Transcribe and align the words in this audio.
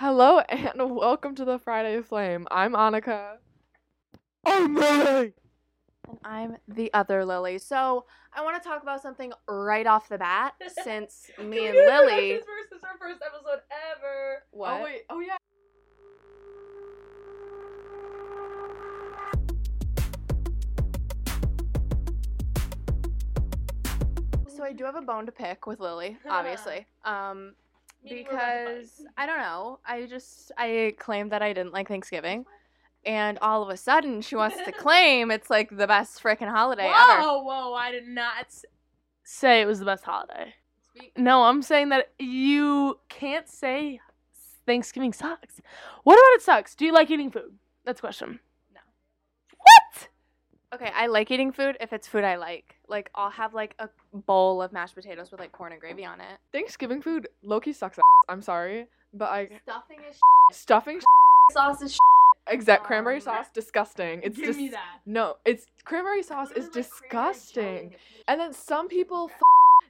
Hello 0.00 0.38
and 0.38 0.94
welcome 0.94 1.34
to 1.34 1.44
the 1.44 1.58
Friday 1.58 2.00
Flame. 2.02 2.46
I'm 2.52 2.74
Onnika. 2.74 3.38
I'm 4.46 4.76
Lily. 4.76 5.32
And 6.06 6.18
I'm 6.22 6.56
the 6.68 6.94
other 6.94 7.24
Lily. 7.24 7.58
So 7.58 8.04
I 8.32 8.44
want 8.44 8.62
to 8.62 8.68
talk 8.68 8.84
about 8.84 9.02
something 9.02 9.32
right 9.48 9.88
off 9.88 10.08
the 10.08 10.16
bat 10.16 10.54
since 10.84 11.28
me 11.36 11.66
and 11.66 11.76
Lily. 11.76 12.34
This 12.34 12.44
is 12.78 12.84
our 12.84 12.96
first 12.96 13.20
episode 13.26 13.62
ever. 13.96 14.44
What? 14.52 14.70
Oh 14.70 14.84
wait. 14.84 15.00
Oh 15.10 15.18
yeah. 15.18 15.36
So 24.56 24.62
I 24.62 24.72
do 24.72 24.84
have 24.84 24.94
a 24.94 25.02
bone 25.02 25.26
to 25.26 25.32
pick 25.32 25.66
with 25.66 25.80
Lily, 25.80 26.18
obviously. 26.30 26.86
Um, 27.04 27.54
because 28.02 29.02
I 29.16 29.26
don't 29.26 29.38
know. 29.38 29.80
I 29.86 30.06
just 30.06 30.52
I 30.56 30.94
claimed 30.98 31.32
that 31.32 31.42
I 31.42 31.52
didn't 31.52 31.72
like 31.72 31.88
Thanksgiving. 31.88 32.44
And 33.04 33.38
all 33.38 33.62
of 33.62 33.68
a 33.68 33.76
sudden, 33.76 34.20
she 34.22 34.34
wants 34.36 34.56
to 34.64 34.72
claim 34.84 35.30
it's 35.30 35.48
like 35.50 35.76
the 35.76 35.86
best 35.86 36.22
freaking 36.22 36.50
holiday 36.50 36.86
ever. 36.86 37.22
Whoa, 37.22 37.42
whoa! 37.42 37.74
I 37.74 37.90
did 37.92 38.06
not 38.08 38.40
s- 38.40 38.64
say 39.24 39.60
it 39.60 39.66
was 39.66 39.78
the 39.78 39.84
best 39.84 40.04
holiday. 40.04 40.54
No, 41.16 41.44
I'm 41.44 41.62
saying 41.62 41.90
that 41.90 42.10
you 42.18 42.98
can't 43.08 43.48
say 43.48 44.00
Thanksgiving 44.66 45.12
sucks. 45.12 45.60
What 46.02 46.14
about 46.14 46.36
it 46.36 46.42
sucks? 46.42 46.74
Do 46.74 46.84
you 46.84 46.92
like 46.92 47.08
eating 47.10 47.30
food? 47.30 47.56
That's 47.84 47.98
the 48.00 48.06
question. 48.06 48.40
No. 48.74 48.80
What? 49.56 50.08
Okay, 50.74 50.90
I 50.94 51.06
like 51.06 51.30
eating 51.30 51.52
food 51.52 51.76
if 51.80 51.92
it's 51.92 52.08
food 52.08 52.24
I 52.24 52.36
like. 52.36 52.74
Like 52.88 53.10
I'll 53.14 53.30
have 53.30 53.54
like 53.54 53.74
a 53.78 53.88
bowl 54.12 54.62
of 54.62 54.72
mashed 54.72 54.94
potatoes 54.94 55.30
with 55.30 55.40
like 55.40 55.52
corn 55.52 55.72
and 55.72 55.80
gravy 55.80 56.04
on 56.04 56.20
it. 56.20 56.38
Thanksgiving 56.52 57.02
food 57.02 57.28
lowkey 57.44 57.74
sucks. 57.74 57.98
Ass. 57.98 58.02
I'm 58.28 58.42
sorry, 58.42 58.86
but 59.14 59.26
I 59.30 59.48
Stuffing 59.62 59.98
is 60.08 60.18
stuffing 60.52 61.00
sauce 61.52 61.82
is 61.82 61.98
exact 62.48 62.82
Um, 62.82 62.86
cranberry 62.86 63.20
sauce 63.20 63.46
disgusting. 63.52 64.20
It's 64.22 64.38
just 64.38 64.58
that. 64.72 65.00
no. 65.06 65.36
It's 65.44 65.66
cranberry 65.84 66.22
sauce 66.22 66.50
is 66.52 66.68
disgusting. 66.68 67.94
And 68.26 68.40
then 68.40 68.52
some 68.52 68.88
people 68.96 69.30
f- 69.32 69.40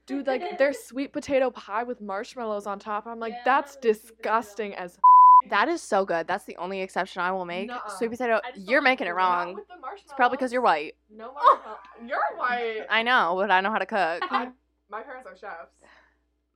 do 0.06 0.22
like 0.24 0.58
their 0.58 0.72
sweet 0.72 1.12
potato 1.12 1.50
pie 1.50 1.82
with 1.84 2.00
marshmallows 2.00 2.66
on 2.66 2.78
top. 2.78 3.06
I'm 3.06 3.20
like, 3.20 3.32
Yeah, 3.34 3.42
that's 3.44 3.76
I 3.76 3.80
really 3.86 3.94
do 3.94 4.00
that. 4.00 4.08
disgusting 4.16 4.74
as. 4.74 4.98
F- 5.44 5.50
That 5.50 5.68
is 5.68 5.82
so 5.82 6.04
good. 6.04 6.26
That's 6.26 6.44
the 6.44 6.56
only 6.56 6.80
exception 6.80 7.22
I 7.22 7.32
will 7.32 7.44
make. 7.44 7.68
Nuh-uh. 7.68 7.88
Sweet 7.98 8.10
potato. 8.10 8.40
I 8.44 8.50
just 8.50 8.56
don't 8.56 8.68
You're 8.70 8.82
making 8.82 9.06
it 9.06 9.10
wrong. 9.10 9.58
It's 10.04 10.12
probably 10.14 10.36
because 10.36 10.52
you're 10.52 10.62
white. 10.62 10.94
No 11.10 11.32
marshmallow. 11.34 11.78
You're 12.06 12.18
white. 12.38 12.86
I 12.90 13.02
know, 13.02 13.34
but 13.38 13.50
I 13.50 13.60
know 13.60 13.70
how 13.70 13.78
to 13.78 13.86
cook. 13.86 14.22
I, 14.30 14.48
my 14.90 15.02
parents 15.02 15.26
are 15.26 15.36
chefs. 15.36 15.72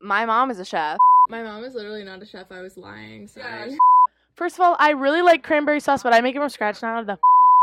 My 0.01 0.25
mom 0.25 0.51
is 0.51 0.59
a 0.59 0.65
chef. 0.65 0.99
My 1.29 1.43
mom 1.43 1.63
is 1.65 1.75
literally 1.75 2.05
not 2.05 2.23
a 2.23 2.27
chef. 2.27 2.51
I 2.51 2.61
was 2.61 2.77
lying. 2.77 3.29
Sorry. 3.29 3.71
Yeah, 3.71 3.77
First 4.37 4.57
of 4.57 4.61
all, 4.63 4.77
I 4.79 4.91
really 4.91 5.23
like 5.23 5.43
cranberry 5.43 5.79
sauce, 5.81 6.03
but 6.03 6.13
I 6.15 6.21
make 6.21 6.35
it 6.35 6.39
from 6.39 6.49
scratch, 6.49 6.83
not 6.83 6.95
out 6.97 7.01
of 7.01 7.07
the 7.07 7.19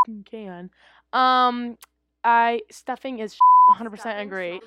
fing 0.06 0.26
can. 0.30 0.70
Um, 1.12 1.78
I 2.24 2.62
stuffing 2.72 3.20
is 3.20 3.36
100% 3.72 4.22
agree. 4.22 4.60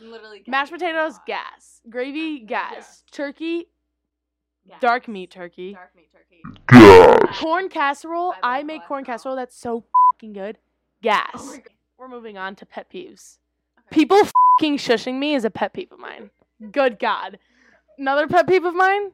Mashed 0.47 0.73
potatoes, 0.73 1.14
gas. 1.27 1.80
Gravy, 1.89 2.41
gas. 2.41 3.05
Turkey, 3.12 3.67
dark 4.81 5.09
meat 5.09 5.31
turkey. 5.31 5.75
Dark 5.75 5.91
meat 5.97 6.09
turkey. 6.13 7.39
Corn 7.39 7.69
casserole. 7.69 8.35
I 8.43 8.61
I, 8.61 8.63
make 8.63 8.87
corn 8.87 9.05
casserole 9.05 9.37
that's 9.37 9.57
so 9.57 9.85
fucking 10.13 10.33
good. 10.33 10.59
Gas. 11.03 11.29
Oh. 11.35 11.59
We're 11.99 12.09
moving 12.09 12.37
on 12.37 12.57
to 12.57 12.67
pet 12.67 12.91
peeves. 12.93 13.39
Okay. 13.79 13.95
People 13.95 14.19
fucking 14.59 14.79
shushing 14.79 15.19
me 15.19 15.35
is 15.35 15.45
a 15.45 15.51
pet 15.51 15.73
peeve 15.73 15.93
of 15.93 15.99
mine. 15.99 16.31
Good 16.71 16.99
God. 16.99 17.39
Another 17.99 18.27
pet 18.27 18.49
peeve 18.49 18.65
of 18.65 18.75
mine. 18.75 19.13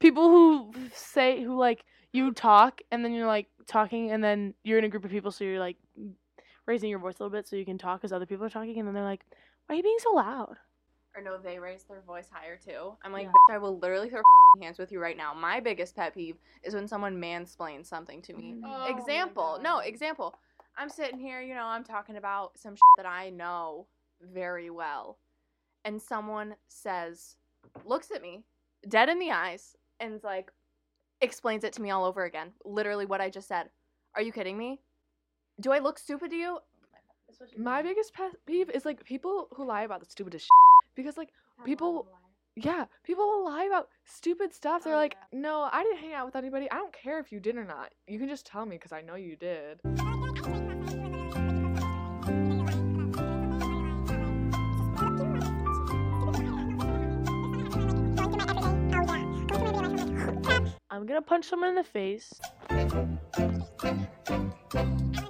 People 0.00 0.28
who 0.28 0.72
say 0.92 1.42
who 1.42 1.58
like 1.58 1.84
you 2.12 2.32
talk 2.32 2.80
and 2.90 3.04
then 3.04 3.12
you're 3.12 3.26
like 3.26 3.46
talking 3.66 4.10
and 4.10 4.22
then 4.22 4.54
you're 4.64 4.78
in 4.78 4.84
a 4.84 4.88
group 4.88 5.04
of 5.04 5.10
people 5.10 5.30
so 5.30 5.44
you're 5.44 5.60
like 5.60 5.76
raising 6.66 6.90
your 6.90 6.98
voice 6.98 7.14
a 7.18 7.22
little 7.22 7.36
bit 7.36 7.48
so 7.48 7.56
you 7.56 7.64
can 7.64 7.78
talk 7.78 8.00
as 8.04 8.12
other 8.12 8.26
people 8.26 8.44
are 8.44 8.50
talking 8.50 8.78
and 8.78 8.86
then 8.86 8.94
they're 8.94 9.04
like, 9.04 9.24
"Why 9.66 9.74
are 9.74 9.76
you 9.76 9.82
being 9.82 9.98
so 10.00 10.12
loud?" 10.14 10.56
Or 11.16 11.22
no, 11.22 11.38
they 11.38 11.58
raise 11.58 11.84
their 11.84 12.02
voice 12.02 12.28
higher 12.30 12.58
too. 12.58 12.92
I'm 13.02 13.12
like, 13.12 13.24
Yeah. 13.24 13.30
bitch, 13.30 13.54
I 13.54 13.58
will 13.58 13.78
literally 13.78 14.10
throw 14.10 14.20
fucking 14.20 14.62
hands 14.62 14.78
with 14.78 14.92
you 14.92 15.00
right 15.00 15.16
now. 15.16 15.32
My 15.32 15.60
biggest 15.60 15.96
pet 15.96 16.12
peeve 16.12 16.36
is 16.62 16.74
when 16.74 16.86
someone 16.86 17.16
mansplains 17.16 17.86
something 17.86 18.20
to 18.22 18.34
me. 18.34 18.54
Mm. 18.54 18.62
Oh 18.64 18.94
example. 18.94 19.58
No, 19.62 19.78
example. 19.78 20.34
I'm 20.76 20.90
sitting 20.90 21.18
here, 21.18 21.40
you 21.40 21.54
know, 21.54 21.64
I'm 21.64 21.84
talking 21.84 22.16
about 22.16 22.58
some 22.58 22.74
shit 22.74 22.82
that 22.98 23.06
I 23.06 23.30
know 23.30 23.86
very 24.20 24.68
well. 24.68 25.16
And 25.86 26.02
someone 26.02 26.54
says, 26.68 27.36
looks 27.86 28.10
at 28.10 28.20
me, 28.20 28.44
dead 28.86 29.08
in 29.08 29.18
the 29.18 29.30
eyes, 29.30 29.74
and 30.00 30.22
like, 30.22 30.52
explains 31.22 31.64
it 31.64 31.72
to 31.74 31.82
me 31.82 31.90
all 31.90 32.04
over 32.04 32.24
again. 32.24 32.52
Literally 32.64 33.06
what 33.06 33.22
I 33.22 33.30
just 33.30 33.48
said. 33.48 33.70
Are 34.14 34.20
you 34.20 34.32
kidding 34.32 34.58
me? 34.58 34.80
Do 35.60 35.72
I 35.72 35.78
look 35.78 35.98
stupid 35.98 36.30
to 36.30 36.36
you? 36.36 36.58
My 37.56 37.82
biggest 37.82 38.12
pet 38.12 38.32
peeve 38.44 38.68
is 38.70 38.84
like 38.84 39.02
people 39.04 39.48
who 39.54 39.64
lie 39.66 39.82
about 39.82 40.00
the 40.00 40.06
stupidest 40.06 40.44
shit. 40.44 40.50
Because 40.96 41.16
like 41.16 41.30
people, 41.64 42.08
yeah, 42.56 42.86
people 43.04 43.26
will 43.26 43.44
lie 43.44 43.64
about 43.64 43.88
stupid 44.04 44.52
stuff. 44.52 44.82
They're 44.82 44.94
Oh, 44.94 44.96
like, 44.96 45.16
no, 45.32 45.68
I 45.70 45.84
didn't 45.84 45.98
hang 45.98 46.14
out 46.14 46.26
with 46.26 46.36
anybody. 46.36 46.68
I 46.70 46.76
don't 46.76 46.92
care 46.92 47.20
if 47.20 47.30
you 47.30 47.38
did 47.38 47.56
or 47.56 47.64
not. 47.64 47.92
You 48.08 48.18
can 48.18 48.28
just 48.28 48.46
tell 48.46 48.66
me 48.66 48.76
because 48.76 48.92
I 48.92 49.02
know 49.02 49.14
you 49.14 49.36
did. 49.36 49.80
I'm 60.88 61.04
gonna 61.04 61.20
punch 61.20 61.46
someone 61.46 61.70
in 61.70 61.74
the 61.74 61.84
face. 61.84 62.32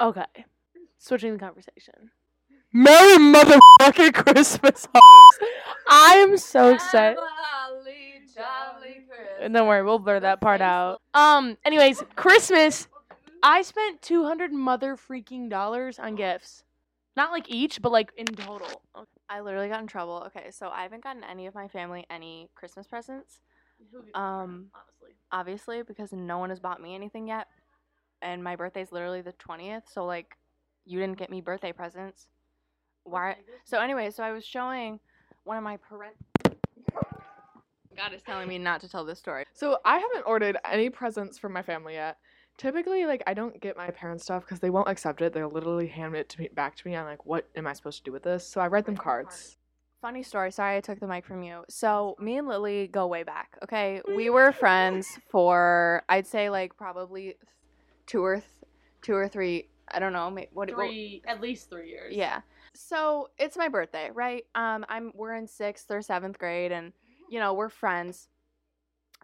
Okay. 0.00 0.24
Switching 0.98 1.32
the 1.32 1.38
conversation. 1.38 2.10
Merry 2.72 3.16
motherfucking 3.18 4.12
Christmas, 4.14 4.86
hoes. 4.94 5.48
I 5.88 6.16
am 6.16 6.36
so 6.36 6.74
excited. 6.74 7.18
And 9.40 9.54
Don't 9.54 9.66
worry, 9.68 9.82
we'll 9.82 9.98
blur 9.98 10.20
that 10.20 10.40
part 10.40 10.60
out. 10.60 11.00
Um, 11.14 11.56
anyways, 11.64 12.02
Christmas. 12.16 12.88
I 13.42 13.62
spent 13.62 14.02
two 14.02 14.24
hundred 14.24 14.52
mother 14.52 14.96
freaking 14.96 15.48
dollars 15.48 15.98
on 15.98 16.16
gifts. 16.16 16.64
Not 17.16 17.30
like 17.30 17.48
each, 17.48 17.80
but 17.80 17.92
like 17.92 18.10
in 18.16 18.26
total. 18.26 18.82
I 19.28 19.40
literally 19.40 19.68
got 19.68 19.80
in 19.80 19.86
trouble. 19.86 20.24
Okay, 20.26 20.50
so 20.50 20.68
I 20.68 20.82
haven't 20.82 21.02
gotten 21.04 21.22
any 21.24 21.46
of 21.46 21.54
my 21.54 21.68
family 21.68 22.04
any 22.10 22.48
Christmas 22.54 22.86
presents, 22.86 23.40
Um, 24.14 24.70
honestly. 24.74 25.16
obviously, 25.32 25.82
because 25.82 26.12
no 26.12 26.38
one 26.38 26.50
has 26.50 26.60
bought 26.60 26.80
me 26.82 26.94
anything 26.94 27.28
yet. 27.28 27.46
And 28.26 28.42
my 28.42 28.56
birthday's 28.56 28.90
literally 28.90 29.20
the 29.22 29.34
20th, 29.34 29.82
so 29.92 30.04
like, 30.04 30.36
you 30.84 30.98
didn't 30.98 31.16
get 31.16 31.30
me 31.30 31.40
birthday 31.40 31.72
presents. 31.72 32.26
Why? 33.04 33.36
So, 33.64 33.78
anyway, 33.78 34.10
so 34.10 34.24
I 34.24 34.32
was 34.32 34.44
showing 34.44 34.98
one 35.44 35.56
of 35.56 35.62
my 35.62 35.76
parent. 35.76 36.16
God 37.96 38.12
is 38.12 38.22
telling 38.22 38.48
me 38.48 38.58
not 38.58 38.80
to 38.80 38.88
tell 38.88 39.04
this 39.04 39.20
story. 39.20 39.44
So 39.52 39.78
I 39.84 39.98
haven't 39.98 40.24
ordered 40.26 40.58
any 40.64 40.90
presents 40.90 41.38
from 41.38 41.52
my 41.52 41.62
family 41.62 41.94
yet. 41.94 42.18
Typically, 42.58 43.06
like 43.06 43.22
I 43.28 43.34
don't 43.34 43.60
get 43.60 43.76
my 43.76 43.90
parents 43.90 44.24
stuff 44.24 44.42
because 44.42 44.58
they 44.58 44.70
won't 44.70 44.88
accept 44.88 45.22
it. 45.22 45.32
They'll 45.32 45.48
literally 45.48 45.86
hand 45.86 46.16
it 46.16 46.28
to 46.30 46.40
me 46.40 46.48
back 46.52 46.74
to 46.76 46.88
me. 46.88 46.96
I'm 46.96 47.04
like, 47.04 47.24
what 47.26 47.48
am 47.54 47.66
I 47.66 47.74
supposed 47.74 47.98
to 47.98 48.04
do 48.04 48.12
with 48.12 48.24
this? 48.24 48.46
So 48.46 48.60
I 48.60 48.66
write 48.66 48.86
them 48.86 48.96
cards. 48.96 49.56
Funny 50.02 50.22
story. 50.22 50.50
Sorry 50.50 50.76
I 50.76 50.80
took 50.80 50.98
the 50.98 51.06
mic 51.06 51.24
from 51.24 51.42
you. 51.42 51.64
So 51.68 52.16
me 52.18 52.38
and 52.38 52.48
Lily 52.48 52.88
go 52.88 53.06
way 53.06 53.22
back. 53.22 53.56
Okay, 53.62 54.02
we 54.14 54.30
were 54.30 54.52
friends 54.52 55.06
for 55.30 56.02
I'd 56.08 56.26
say 56.26 56.50
like 56.50 56.76
probably 56.76 57.36
two 58.06 58.22
or 58.24 58.36
th- 58.36 58.44
two 59.02 59.14
or 59.14 59.28
three. 59.28 59.68
I 59.90 59.98
don't 59.98 60.12
know. 60.12 60.28
What 60.30 60.48
what- 60.52 60.70
Three, 60.70 61.22
at 61.26 61.40
least 61.40 61.70
three 61.70 61.88
years. 61.90 62.14
Yeah. 62.14 62.40
So 62.74 63.30
it's 63.38 63.56
my 63.56 63.68
birthday, 63.68 64.10
right? 64.12 64.44
Um, 64.54 64.84
I'm 64.88 65.12
we're 65.14 65.34
in 65.34 65.46
sixth 65.46 65.90
or 65.90 66.02
seventh 66.02 66.38
grade, 66.38 66.72
and 66.72 66.92
you 67.30 67.38
know 67.40 67.54
we're 67.54 67.68
friends. 67.68 68.28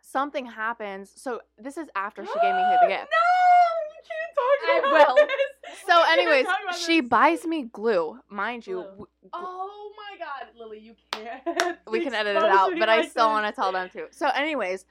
Something 0.01 0.47
happens. 0.47 1.13
So 1.15 1.41
this 1.59 1.77
is 1.77 1.89
after 1.95 2.25
she 2.25 2.33
gave 2.41 2.55
me 2.55 2.63
the 2.83 2.89
gift. 2.89 3.09
No, 3.23 3.79
you 3.95 4.03
can't 4.09 4.85
talk 4.85 4.97
I 4.97 5.05
about 5.05 5.17
will. 5.17 5.27
this. 5.27 5.79
So, 5.87 6.03
anyways, 6.13 6.47
she 6.79 7.01
this. 7.01 7.09
buys 7.09 7.45
me 7.47 7.63
glue, 7.65 8.19
mind 8.29 8.67
you. 8.67 8.85
Glue. 8.97 9.07
Oh 9.33 9.93
my 9.97 10.19
god, 10.19 10.49
Lily, 10.59 10.79
you 10.81 10.95
can't. 11.13 11.79
we 11.91 12.01
can 12.05 12.15
edit 12.15 12.37
it 12.37 12.43
out, 12.43 12.73
but 12.79 12.89
I 12.89 13.07
still 13.07 13.29
want 13.29 13.47
to 13.47 13.53
tell 13.53 13.73
them 13.73 13.89
too. 13.91 14.07
So, 14.11 14.29
anyways, 14.29 14.85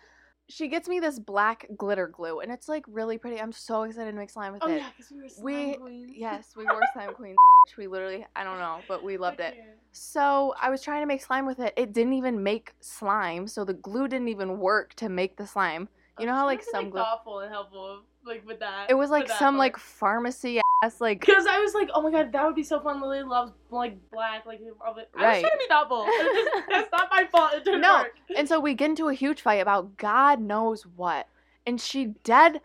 she 0.51 0.67
gets 0.67 0.87
me 0.87 0.99
this 0.99 1.19
black 1.19 1.67
glitter 1.77 2.07
glue, 2.07 2.39
and 2.41 2.51
it's 2.51 2.67
like 2.67 2.83
really 2.87 3.17
pretty. 3.17 3.39
I'm 3.41 3.51
so 3.51 3.83
excited 3.83 4.11
to 4.11 4.17
make 4.17 4.29
slime 4.29 4.53
with 4.53 4.63
Oh 4.63 4.67
it. 4.67 4.73
Oh 4.73 4.75
yeah, 4.77 4.89
because 4.95 5.11
we 5.11 5.21
were 5.21 5.29
slime 5.29 5.43
We- 5.45 5.77
queens. 5.77 6.11
Yes, 6.15 6.53
we 6.55 6.65
were 6.65 6.81
slime 6.93 7.13
queens. 7.13 7.37
We 7.77 7.87
literally, 7.87 8.25
I 8.35 8.43
don't 8.43 8.59
know, 8.59 8.79
but 8.87 9.03
we 9.03 9.17
loved 9.17 9.39
it. 9.39 9.55
So 9.93 10.53
I 10.61 10.69
was 10.69 10.81
trying 10.81 11.01
to 11.01 11.05
make 11.07 11.21
slime 11.21 11.45
with 11.45 11.59
it. 11.59 11.73
It 11.77 11.93
didn't 11.93 12.13
even 12.13 12.43
make 12.43 12.73
slime, 12.81 13.47
so 13.47 13.63
the 13.65 13.73
glue 13.73 14.07
didn't 14.07 14.29
even 14.29 14.59
work 14.59 14.93
to 14.95 15.09
make 15.09 15.37
the 15.37 15.47
slime. 15.47 15.89
You 16.19 16.25
know 16.25 16.33
how 16.33 16.45
like 16.45 16.61
some 16.63 16.89
glue. 16.89 16.99
thoughtful 16.99 17.39
and 17.39 17.51
helpful 17.51 18.01
like 18.25 18.45
with 18.45 18.59
that. 18.59 18.89
It 18.89 18.93
was 18.93 19.09
like 19.09 19.27
some 19.27 19.55
part. 19.55 19.59
like 19.59 19.77
pharmacy 19.77 20.61
ass 20.83 21.01
like. 21.01 21.21
Because 21.21 21.45
I 21.47 21.59
was 21.59 21.73
like, 21.73 21.89
oh 21.93 22.01
my 22.01 22.11
god, 22.11 22.31
that 22.31 22.45
would 22.45 22.55
be 22.55 22.63
so 22.63 22.79
fun. 22.79 23.01
Lily 23.01 23.23
loves 23.23 23.53
like 23.71 23.97
black, 24.11 24.45
like 24.45 24.59
all 24.85 24.87
I 24.87 24.91
was 24.91 25.05
Right. 25.15 25.41
trying 25.41 25.51
to 25.51 25.57
be 25.57 25.65
thoughtful. 25.67 26.05
Just- 26.05 26.67
That's 26.69 26.91
not 26.91 27.09
my 27.11 27.25
fault. 27.31 27.53
It 27.53 27.63
didn't 27.65 27.81
No, 27.81 27.99
work. 27.99 28.13
And 28.37 28.47
so 28.47 28.59
we 28.59 28.73
get 28.75 28.89
into 28.89 29.07
a 29.09 29.13
huge 29.13 29.41
fight 29.41 29.61
about 29.61 29.97
God 29.97 30.39
knows 30.41 30.83
what, 30.83 31.27
and 31.65 31.79
she 31.81 32.07
dead 32.23 32.61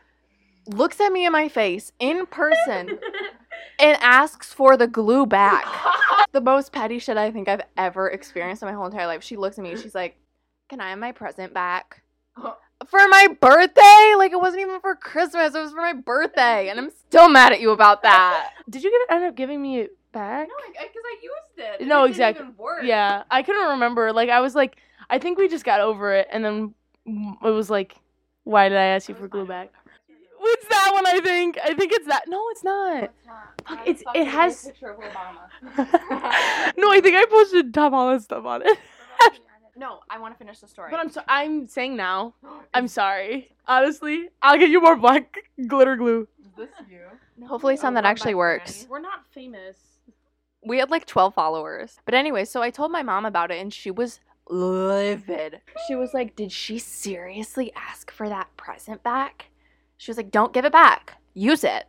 looks 0.67 1.01
at 1.01 1.11
me 1.13 1.25
in 1.25 1.33
my 1.33 1.49
face 1.49 1.93
in 2.01 2.27
person 2.27 2.99
and 3.79 3.97
asks 4.03 4.53
for 4.53 4.77
the 4.77 4.89
glue 4.89 5.25
back. 5.25 5.65
the 6.33 6.41
most 6.41 6.73
petty 6.73 6.99
shit 6.99 7.17
I 7.17 7.31
think 7.31 7.49
I've 7.49 7.63
ever 7.79 8.11
experienced 8.11 8.63
in 8.63 8.69
my 8.69 8.75
whole 8.75 8.87
entire 8.87 9.07
life. 9.07 9.23
She 9.23 9.37
looks 9.37 9.57
at 9.59 9.63
me. 9.65 9.77
She's 9.77 9.95
like, 9.95 10.17
"Can 10.69 10.81
I 10.81 10.91
have 10.91 10.99
my 10.99 11.13
present 11.13 11.55
back?" 11.55 12.03
For 12.87 13.09
my 13.09 13.29
birthday? 13.41 14.15
Like 14.17 14.33
it 14.33 14.41
wasn't 14.41 14.63
even 14.63 14.81
for 14.81 14.95
Christmas. 14.95 15.55
It 15.55 15.61
was 15.61 15.73
for 15.73 15.81
my 15.81 15.95
birthday, 15.95 16.69
and 16.69 16.79
I'm 16.79 16.91
still 16.91 17.29
mad 17.29 17.53
at 17.53 17.61
you 17.61 17.71
about 17.71 18.03
that. 18.03 18.51
Did 18.71 18.85
you 18.85 18.91
give, 18.91 19.17
end 19.17 19.25
up 19.25 19.35
giving 19.35 19.63
me 19.63 19.81
it 19.81 19.97
back? 20.13 20.49
No, 20.49 20.55
because 20.67 21.03
I 21.05 21.17
used 21.23 21.81
it. 21.81 21.87
No, 21.87 22.05
it 22.05 22.09
didn't 22.09 22.11
exactly. 22.11 22.47
even 22.47 22.89
Yeah, 22.89 23.23
I 23.31 23.43
couldn't 23.43 23.71
remember. 23.71 24.13
Like 24.13 24.29
I 24.29 24.41
was 24.41 24.55
like, 24.55 24.77
I 25.09 25.19
think 25.19 25.39
we 25.39 25.49
just 25.49 25.65
got 25.65 25.81
over 25.81 26.13
it, 26.13 26.29
and 26.31 26.45
then 26.45 26.75
it 27.07 27.51
was 27.51 27.71
like, 27.71 27.97
why 28.45 28.69
did 28.69 28.79
I 28.79 28.85
ask 28.85 29.09
you 29.09 29.15
for 29.15 29.27
glue 29.27 29.47
back? 29.47 29.73
It's 30.49 30.69
that 30.69 30.91
one, 30.93 31.07
I 31.07 31.21
think. 31.21 31.59
I 31.63 31.75
think 31.75 31.93
it's 31.93 32.07
that. 32.07 32.25
No, 32.29 32.45
it's 32.51 32.63
not. 32.63 33.11
Fuck, 33.67 33.81
it's 33.87 34.03
it 34.15 34.27
has. 34.27 34.71
no, 34.87 36.91
I 36.91 37.01
think 37.03 37.17
I 37.17 37.27
posted 37.29 37.75
Tom 37.75 37.93
Holland 37.93 38.23
stuff 38.23 38.45
on 38.45 38.63
it. 38.65 38.79
no, 39.77 40.01
I 40.09 40.19
want 40.19 40.35
to 40.35 40.39
finish 40.39 40.59
the 40.61 40.69
story. 40.69 40.91
But 40.91 41.01
I'm 41.01 41.11
so 41.11 41.23
I'm 41.29 41.69
saying 41.69 41.97
now. 41.97 42.35
I'm 42.75 42.89
sorry. 42.89 43.51
Honestly, 43.67 44.29
I'll 44.43 44.59
get 44.59 44.71
you 44.71 44.81
more 44.81 44.97
black 44.97 45.37
glitter 45.67 45.97
glue. 45.97 46.27
Is 46.41 46.53
this 46.57 46.69
you? 46.91 47.47
Hopefully, 47.47 47.77
some 47.77 47.95
that 47.95 48.05
actually 48.05 48.35
works. 48.35 48.87
We're 48.89 49.01
not 49.01 49.27
famous. 49.33 49.77
We 50.65 50.79
had 50.79 50.91
like 50.91 51.07
12 51.07 51.35
followers. 51.35 51.99
But 52.05 52.15
anyway, 52.15 52.45
so 52.45 52.63
I 52.63 52.71
told 52.71 52.91
my 52.91 53.03
mom 53.03 53.25
about 53.25 53.51
it 53.51 53.61
and 53.61 53.73
she 53.73 53.91
was 53.91 54.21
livid. 54.49 55.61
She 55.87 55.95
was 55.95 56.15
like, 56.15 56.35
Did 56.35 56.51
she 56.51 56.79
seriously 56.79 57.73
ask 57.77 58.11
for 58.11 58.29
that 58.29 58.49
present 58.57 59.03
back? 59.03 59.51
She 59.99 60.11
was 60.11 60.17
like, 60.17 60.31
Don't 60.31 60.53
give 60.53 60.65
it 60.65 60.73
back. 60.73 61.15
Use 61.35 61.63
it. 61.63 61.85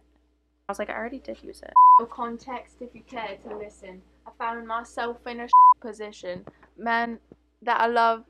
I 0.70 0.72
was 0.72 0.80
like, 0.80 0.90
I 0.90 0.96
already 0.96 1.20
did 1.20 1.42
use 1.42 1.62
it. 1.62 1.72
No 2.00 2.06
context 2.06 2.76
if 2.82 2.94
you 2.94 3.02
care 3.02 3.38
to 3.48 3.56
listen. 3.56 4.02
I 4.28 4.32
found 4.38 4.68
myself 4.68 5.26
in 5.26 5.40
a 5.40 5.44
shit 5.44 5.82
position. 5.82 6.46
Man 6.78 7.20
that 7.62 7.80
I 7.82 7.88
love 7.88 8.24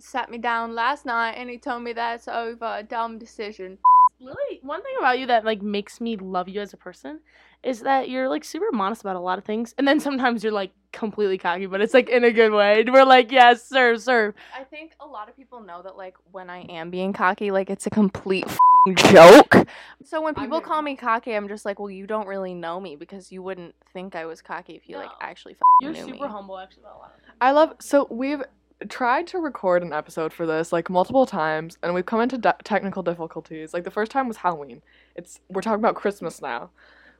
sat 0.00 0.30
me 0.30 0.38
down 0.38 0.74
last 0.74 1.04
night 1.04 1.32
and 1.32 1.50
he 1.50 1.58
told 1.58 1.82
me 1.82 1.92
that 1.92 2.12
that's 2.12 2.28
over. 2.28 2.76
A 2.78 2.82
dumb 2.82 3.18
decision. 3.18 3.78
Lily, 4.20 4.60
one 4.62 4.82
thing 4.82 4.94
about 4.98 5.18
you 5.18 5.26
that 5.26 5.44
like 5.44 5.62
makes 5.62 6.00
me 6.00 6.16
love 6.16 6.48
you 6.48 6.60
as 6.60 6.72
a 6.72 6.76
person 6.76 7.20
is 7.62 7.80
that 7.80 8.08
you're 8.08 8.28
like 8.28 8.44
super 8.44 8.70
modest 8.72 9.02
about 9.02 9.16
a 9.16 9.20
lot 9.20 9.38
of 9.38 9.44
things, 9.44 9.74
and 9.78 9.86
then 9.86 10.00
sometimes 10.00 10.42
you're 10.42 10.52
like 10.52 10.72
completely 10.92 11.38
cocky, 11.38 11.66
but 11.66 11.80
it's 11.80 11.94
like 11.94 12.08
in 12.08 12.24
a 12.24 12.32
good 12.32 12.52
way. 12.52 12.84
We're 12.86 13.04
like, 13.04 13.30
yes, 13.32 13.68
serve, 13.68 14.00
serve. 14.00 14.34
I 14.56 14.64
think 14.64 14.92
a 15.00 15.06
lot 15.06 15.28
of 15.28 15.36
people 15.36 15.60
know 15.60 15.82
that 15.82 15.96
like 15.96 16.14
when 16.32 16.50
I 16.50 16.62
am 16.62 16.90
being 16.90 17.12
cocky, 17.12 17.50
like 17.50 17.70
it's 17.70 17.86
a 17.86 17.90
complete 17.90 18.48
fing 18.48 18.96
joke. 18.96 19.68
So 20.04 20.22
when 20.22 20.34
people 20.34 20.60
call 20.60 20.82
me 20.82 20.96
cocky, 20.96 21.34
I'm 21.34 21.48
just 21.48 21.64
like, 21.64 21.78
well, 21.78 21.90
you 21.90 22.06
don't 22.06 22.26
really 22.26 22.54
know 22.54 22.80
me 22.80 22.96
because 22.96 23.30
you 23.30 23.42
wouldn't 23.42 23.74
think 23.92 24.14
I 24.16 24.26
was 24.26 24.40
cocky 24.40 24.74
if 24.74 24.88
you 24.88 24.96
like 24.96 25.10
No. 25.10 25.16
actually 25.20 25.56
You're 25.80 25.92
knew 25.92 26.06
super 26.06 26.24
me. 26.24 26.28
humble, 26.28 26.58
actually, 26.58 26.84
about 26.84 26.96
a 26.96 26.98
lot 26.98 27.12
of 27.16 27.24
things. 27.24 27.36
I 27.40 27.50
love 27.52 27.74
so 27.80 28.06
we've 28.10 28.42
tried 28.88 29.26
to 29.28 29.38
record 29.38 29.82
an 29.82 29.92
episode 29.92 30.32
for 30.32 30.46
this 30.46 30.72
like 30.72 30.88
multiple 30.88 31.26
times 31.26 31.76
and 31.82 31.94
we've 31.94 32.06
come 32.06 32.20
into 32.20 32.38
de- 32.38 32.54
technical 32.64 33.02
difficulties. 33.02 33.74
Like 33.74 33.84
the 33.84 33.90
first 33.90 34.12
time 34.12 34.28
was 34.28 34.36
Halloween. 34.36 34.82
It's 35.16 35.40
we're 35.48 35.62
talking 35.62 35.80
about 35.80 35.96
Christmas 35.96 36.40
now. 36.40 36.70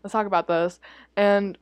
Let's 0.02 0.12
talk 0.12 0.26
about 0.26 0.46
this. 0.46 0.78
And 1.16 1.58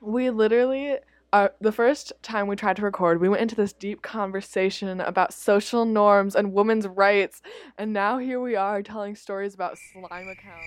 we 0.00 0.30
literally 0.30 0.98
uh, 1.32 1.48
the 1.60 1.72
first 1.72 2.12
time 2.22 2.46
we 2.46 2.54
tried 2.54 2.76
to 2.76 2.82
record, 2.82 3.20
we 3.20 3.28
went 3.28 3.40
into 3.40 3.54
this 3.54 3.72
deep 3.72 4.02
conversation 4.02 5.00
about 5.00 5.32
social 5.32 5.86
norms 5.86 6.36
and 6.36 6.52
women's 6.52 6.86
rights, 6.86 7.40
and 7.78 7.90
now 7.90 8.18
here 8.18 8.38
we 8.38 8.54
are 8.54 8.82
telling 8.82 9.16
stories 9.16 9.54
about 9.54 9.78
slime 9.78 10.28
accounts. 10.28 10.66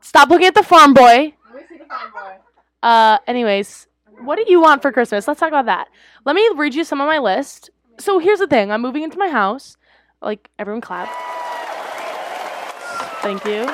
Stop 0.00 0.30
looking 0.30 0.48
at 0.48 0.54
the 0.54 0.64
farm 0.64 0.94
boy. 0.94 1.34
Uh, 2.82 3.18
anyways, 3.26 3.87
what 4.22 4.36
do 4.36 4.44
you 4.48 4.60
want 4.60 4.82
for 4.82 4.92
Christmas? 4.92 5.26
Let's 5.26 5.40
talk 5.40 5.48
about 5.48 5.66
that. 5.66 5.88
Let 6.24 6.34
me 6.34 6.48
read 6.56 6.74
you 6.74 6.84
some 6.84 7.00
of 7.00 7.06
my 7.06 7.18
list. 7.18 7.70
So 7.98 8.18
here's 8.18 8.38
the 8.38 8.46
thing: 8.46 8.70
I'm 8.70 8.82
moving 8.82 9.02
into 9.02 9.18
my 9.18 9.28
house. 9.28 9.76
Like 10.20 10.50
everyone, 10.58 10.80
clap. 10.80 11.08
Thank 13.22 13.44
you, 13.44 13.66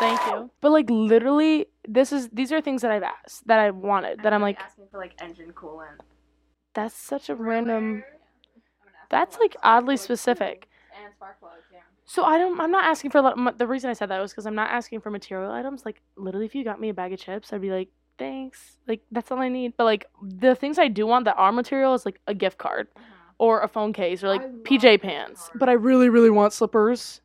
thank 0.00 0.20
you. 0.26 0.50
But 0.60 0.72
like 0.72 0.88
literally, 0.90 1.66
this 1.86 2.12
is 2.12 2.28
these 2.32 2.52
are 2.52 2.60
things 2.60 2.82
that 2.82 2.90
I've 2.90 3.02
asked 3.02 3.46
that 3.46 3.58
I 3.58 3.70
wanted. 3.70 4.22
That 4.22 4.32
I'm 4.32 4.42
like, 4.42 4.58
asking 4.58 4.86
for 4.90 4.98
like 4.98 5.14
engine 5.20 5.52
coolant. 5.52 6.00
that's 6.74 6.94
such 6.94 7.28
a 7.28 7.34
random. 7.34 8.04
That's 9.10 9.38
like 9.38 9.56
oddly 9.62 9.96
specific. 9.96 10.68
And 11.02 11.12
spark 11.14 11.40
plugs, 11.40 11.64
yeah. 11.72 11.80
So 12.04 12.24
I 12.24 12.38
don't. 12.38 12.58
I'm 12.60 12.70
not 12.70 12.84
asking 12.84 13.10
for 13.10 13.18
a 13.18 13.22
lot. 13.22 13.58
The 13.58 13.66
reason 13.66 13.90
I 13.90 13.92
said 13.92 14.08
that 14.08 14.20
was 14.20 14.32
because 14.32 14.46
I'm 14.46 14.54
not 14.54 14.70
asking 14.70 15.00
for 15.00 15.10
material 15.10 15.52
items. 15.52 15.84
Like 15.84 16.00
literally, 16.16 16.46
if 16.46 16.54
you 16.54 16.64
got 16.64 16.80
me 16.80 16.88
a 16.88 16.94
bag 16.94 17.12
of 17.12 17.20
chips, 17.20 17.52
I'd 17.52 17.60
be 17.60 17.70
like, 17.70 17.88
thanks. 18.18 18.78
Like 18.86 19.00
that's 19.10 19.30
all 19.30 19.38
I 19.38 19.48
need. 19.48 19.74
But 19.76 19.84
like 19.84 20.06
the 20.22 20.54
things 20.54 20.78
I 20.78 20.88
do 20.88 21.06
want 21.06 21.24
that 21.26 21.36
are 21.36 21.52
material 21.52 21.94
is 21.94 22.04
like 22.04 22.20
a 22.26 22.34
gift 22.34 22.58
card 22.58 22.88
or 23.38 23.60
a 23.62 23.68
phone 23.68 23.92
case 23.92 24.22
or 24.22 24.28
like 24.28 24.42
I 24.42 24.48
PJ 24.48 25.00
pants. 25.00 25.50
But 25.54 25.68
I 25.68 25.72
really, 25.72 26.08
really 26.08 26.30
want 26.30 26.52
slippers. 26.52 27.20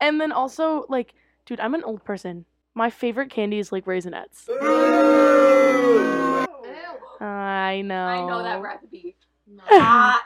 And 0.00 0.20
then 0.20 0.32
also 0.32 0.86
like, 0.88 1.14
dude, 1.46 1.60
I'm 1.60 1.74
an 1.74 1.82
old 1.84 2.04
person. 2.04 2.44
My 2.74 2.90
favorite 2.90 3.30
candy 3.30 3.58
is 3.58 3.72
like 3.72 3.84
raisinets. 3.86 4.48
I 7.20 7.82
know. 7.82 8.06
I 8.06 8.26
know 8.26 8.42
that 8.42 8.62
recipe. 8.62 9.16
Hot. 9.64 10.22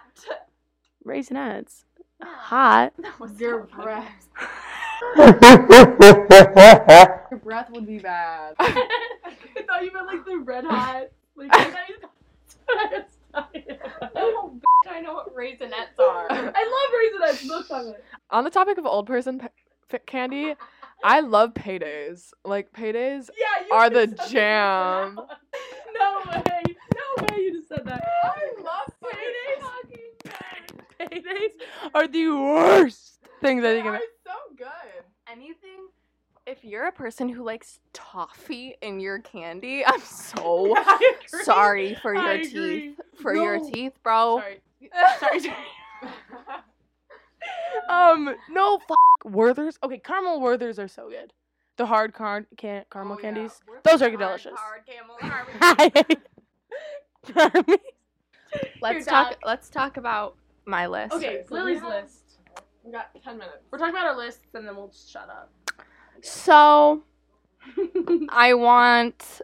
Raisinets. 1.07 1.85
Hot. 2.23 2.93
Your 3.39 3.65
breath. 3.65 4.29
Your 7.31 7.41
breath 7.43 7.71
would 7.71 7.87
be 7.87 7.99
bad. 7.99 8.55
I 8.61 9.63
thought 9.67 9.85
you 9.85 9.93
meant 9.93 10.07
like 10.07 10.25
the 10.25 10.39
red 10.39 10.65
hot. 10.65 11.05
Like, 11.37 11.51
I 11.53 11.85
Oh, 14.17 14.53
bitch, 14.55 14.91
I 14.93 15.01
know 15.01 15.15
what 15.15 15.35
raisinets 15.35 15.99
are. 15.99 16.29
I 16.31 16.37
love 16.41 17.33
raisinets. 17.35 17.49
Look 17.49 17.71
on 17.71 17.89
it. 17.89 18.05
On 18.31 18.45
the 18.45 18.51
topic 18.51 18.79
of 18.79 18.87
old 18.87 19.07
person 19.07 19.39
p- 19.41 19.47
f- 19.93 20.07
candy, 20.07 20.55
I 21.03 21.21
love 21.21 21.55
paydays. 21.55 22.31
Like 22.45 22.73
paydays 22.73 23.31
Yeah, 23.39 23.75
are 23.77 23.91
the 23.91 24.07
jam. 24.31 25.21
No 25.95 26.23
way. 26.29 26.63
No 26.97 27.25
way 27.29 27.43
you 27.43 27.53
just 27.55 27.69
said 27.69 27.85
that. 27.87 28.03
I 28.25 28.63
love 28.63 28.93
paydays. 29.05 29.63
Paydays 31.01 31.53
are 31.95 32.09
the 32.09 32.29
worst 32.31 33.21
things 33.41 33.65
I 33.65 33.75
think 33.75 33.87
of. 33.87 34.01
So 36.65 36.71
good. 36.71 36.71
Anything. 36.71 36.71
If 36.71 36.71
you're 36.71 36.87
a 36.87 36.93
person 36.93 37.29
who 37.29 37.45
likes 37.45 37.81
toffee 37.93 38.77
in 38.83 39.01
your 39.01 39.19
candy, 39.21 39.85
I'm 39.87 40.01
so 40.01 40.75
sorry 41.43 41.95
for 42.03 42.15
your 42.15 42.23
I 42.23 42.43
teeth. 42.43 42.53
agree. 42.55 42.97
For 43.21 43.35
your 43.35 43.61
teeth, 43.61 43.93
bro. 44.03 44.41
Sorry. 44.41 44.61
Sorry. 45.21 45.41
sorry. 45.41 45.57
um, 47.89 48.35
no, 48.51 48.77
f- 48.77 48.97
Werthers. 49.27 49.77
Okay, 49.83 49.99
caramel 49.99 50.41
Werthers 50.41 50.79
are 50.79 50.89
so 50.89 51.09
good. 51.09 51.33
The 51.77 51.87
hard 51.87 52.15
car- 52.15 52.47
can- 52.57 52.85
caramel 52.91 53.17
candies. 53.17 53.61
Those 53.83 54.03
are 54.03 54.11
delicious. 54.11 54.53
Carmy. 55.23 56.17
Let's 58.81 58.97
Your 58.97 59.05
talk. 59.05 59.31
dog. 59.31 59.37
Let's 59.45 59.69
talk 59.69 59.97
about 59.97 60.37
my 60.67 60.87
list. 60.87 61.13
Okay, 61.15 61.43
so 61.49 61.55
Lily's 61.55 61.81
we 61.83 61.89
have- 61.89 62.05
list. 62.05 62.21
We 62.85 62.93
got 62.93 63.09
ten 63.25 63.39
minutes. 63.39 63.65
We're 63.71 63.79
talking 63.79 63.95
about 63.95 64.07
our 64.07 64.17
lists, 64.17 64.43
and 64.55 64.67
then 64.69 64.77
we'll 64.77 64.89
just 64.89 65.11
shut 65.11 65.29
up. 65.29 65.51
So 66.27 67.03
I 68.31 68.55
want 68.55 69.43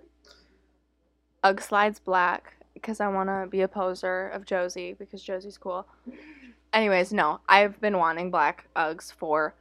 Ugg 1.45 1.61
slides 1.61 2.01
black 2.01 2.55
because 2.73 3.01
I 3.01 3.09
want 3.09 3.29
to 3.29 3.47
be 3.51 3.61
a 3.61 3.69
poser 3.69 4.29
of 4.29 4.47
Josie 4.47 4.95
because 4.99 5.23
Josie's 5.23 5.59
cool. 5.59 5.87
Anyways, 6.73 7.13
no, 7.13 7.41
I've 7.47 7.79
been 7.83 7.99
wanting 7.99 8.31
black 8.31 8.67
Uggs 8.75 9.13
for 9.13 9.55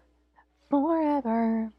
forever. 0.70 1.74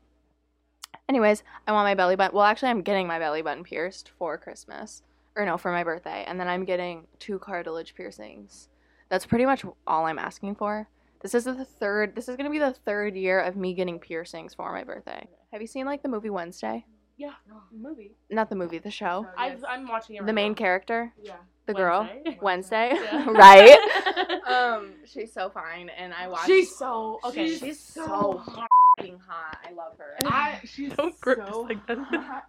Anyways, 1.08 1.42
I 1.66 1.72
want 1.72 1.86
my 1.86 1.94
belly 1.94 2.16
button. 2.16 2.36
Well, 2.36 2.44
actually, 2.44 2.68
I'm 2.68 2.82
getting 2.82 3.06
my 3.06 3.18
belly 3.18 3.40
button 3.40 3.64
pierced 3.64 4.10
for 4.18 4.36
Christmas, 4.36 5.02
or 5.36 5.46
no, 5.46 5.56
for 5.56 5.72
my 5.72 5.84
birthday, 5.84 6.22
and 6.26 6.38
then 6.38 6.48
I'm 6.48 6.66
getting 6.66 7.06
two 7.18 7.38
cartilage 7.38 7.94
piercings. 7.94 8.68
That's 9.08 9.24
pretty 9.24 9.46
much 9.46 9.64
all 9.86 10.04
I'm 10.04 10.18
asking 10.18 10.56
for. 10.56 10.86
This 11.22 11.34
is 11.34 11.44
the 11.44 11.64
third. 11.64 12.14
This 12.14 12.28
is 12.28 12.36
gonna 12.36 12.50
be 12.50 12.58
the 12.58 12.72
third 12.72 13.14
year 13.14 13.40
of 13.40 13.56
me 13.56 13.74
getting 13.74 13.98
piercings 13.98 14.54
for 14.54 14.72
my 14.72 14.84
birthday. 14.84 15.26
Have 15.52 15.60
you 15.60 15.66
seen 15.66 15.84
like 15.86 16.02
the 16.02 16.08
movie 16.08 16.30
Wednesday? 16.30 16.84
Yeah, 17.18 17.32
movie. 17.70 18.12
Not 18.30 18.48
the 18.48 18.56
movie, 18.56 18.78
the 18.78 18.90
show. 18.90 19.26
I've, 19.36 19.62
I'm 19.68 19.86
watching 19.86 20.16
it. 20.16 20.20
Right 20.20 20.26
The 20.26 20.32
main 20.32 20.52
now. 20.52 20.56
character, 20.56 21.12
Yeah. 21.22 21.36
The 21.66 21.74
girl 21.74 22.08
Wednesday. 22.08 22.38
Wednesday, 22.40 22.90
Yeah. 23.12 23.30
right? 23.30 24.36
Um, 24.50 24.94
she's 25.04 25.32
so 25.32 25.48
fine, 25.50 25.90
and 25.90 26.12
I 26.12 26.26
watched. 26.26 26.46
She's 26.46 26.74
so 26.76 27.20
okay. 27.24 27.54
she's, 27.56 27.78
so 27.78 28.42
fucking 28.46 29.18
hot. 29.24 29.58
I 29.64 29.72
love 29.72 29.96
her. 29.98 30.16
I, 30.24 30.60
she's 30.64 30.92
so 30.96 31.10
so 31.10 31.14
gross 31.20 31.36
gross 31.36 31.68
like 31.68 31.88
like 31.88 32.10
that. 32.10 32.44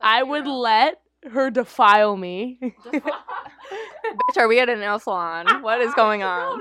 I 0.00 0.24
would 0.24 0.46
let 0.46 1.00
her 1.30 1.50
defile 1.50 2.16
me. 2.16 2.58
Bitch, 2.92 4.36
are 4.38 4.48
we 4.48 4.58
at 4.58 4.68
a 4.68 4.74
nail 4.76 4.98
salon? 4.98 5.62
What 5.62 5.80
is 5.80 5.94
going 5.94 6.24
on? 6.24 6.60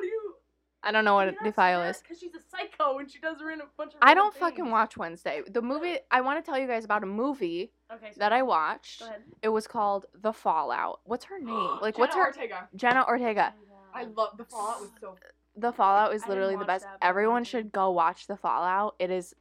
I 0.83 0.91
don't 0.91 1.03
know 1.03 1.15
what 1.15 1.33
defile 1.43 1.81
is. 1.83 2.01
Because 2.01 2.19
she's 2.19 2.33
a 2.35 2.39
psycho 2.49 2.99
and 2.99 3.11
she 3.11 3.19
does 3.19 3.39
her 3.41 3.51
in 3.51 3.59
a 3.61 3.65
bunch 3.77 3.93
of. 3.93 3.99
I 4.01 4.13
don't 4.13 4.33
things. 4.33 4.39
fucking 4.39 4.71
watch 4.71 4.95
Wednesday. 4.97 5.41
The 5.49 5.61
movie 5.61 5.97
I 6.09 6.21
want 6.21 6.43
to 6.43 6.49
tell 6.49 6.59
you 6.59 6.67
guys 6.67 6.85
about 6.85 7.03
a 7.03 7.07
movie 7.07 7.71
Okay. 7.93 8.11
that 8.17 8.31
I 8.31 8.43
watched. 8.43 8.99
Go 9.01 9.05
ahead. 9.07 9.21
It 9.41 9.49
was 9.49 9.67
called 9.67 10.05
The 10.21 10.31
Fallout. 10.31 11.01
What's 11.03 11.25
her 11.25 11.39
name? 11.39 11.77
Like 11.81 11.97
what's 11.97 12.15
her 12.15 12.27
Ortega. 12.27 12.69
Jenna 12.75 13.05
Ortega. 13.07 13.53
I 13.93 14.03
love 14.05 14.37
the 14.37 14.45
Fallout 14.45 14.79
was 14.81 14.91
so 15.01 15.15
The 15.57 15.73
Fallout 15.73 16.13
is 16.13 16.25
literally 16.27 16.55
the 16.55 16.63
best. 16.65 16.85
that, 16.85 16.97
Everyone 17.01 17.43
should 17.43 17.71
go 17.71 17.91
watch 17.91 18.27
The 18.27 18.37
Fallout. 18.37 18.95
It 18.99 19.09
is 19.11 19.35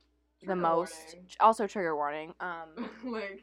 the 0.45 0.57
most 0.57 0.95
warning. 1.15 1.27
also 1.41 1.67
trigger 1.67 1.95
warning. 1.95 2.35
Um 2.41 2.91
like 3.05 3.43